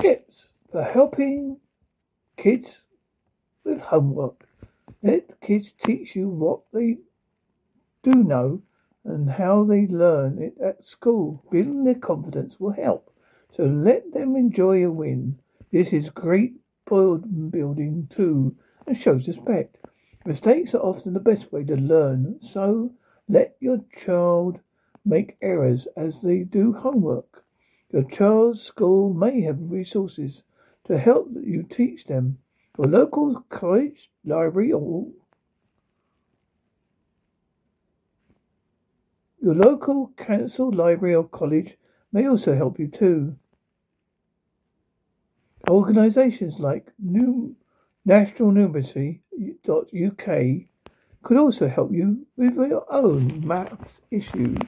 [0.00, 1.58] Tips for helping
[2.36, 2.84] kids
[3.64, 4.48] with homework.
[5.02, 6.98] Let kids teach you what they
[8.04, 8.62] do know
[9.04, 11.42] and how they learn it at school.
[11.50, 13.12] Building their confidence will help.
[13.50, 15.40] So let them enjoy a win.
[15.72, 18.56] This is great building too
[18.86, 19.78] and shows respect.
[20.24, 22.94] Mistakes are often the best way to learn, so
[23.28, 24.60] let your child
[25.04, 27.44] make errors as they do homework.
[27.92, 30.44] Your child's school may have resources
[30.84, 32.38] to help you teach them.
[32.76, 35.08] Your local college, library, or
[39.40, 41.76] your local council, library, or college
[42.12, 43.36] may also help you too.
[45.68, 47.56] Organisations like New
[48.04, 49.18] National Numeracy.uk
[51.22, 54.58] could also help you with your own maths issues.